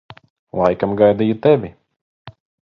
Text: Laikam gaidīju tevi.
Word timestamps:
Laikam 0.61 0.95
gaidīju 1.01 1.37
tevi. 1.45 1.71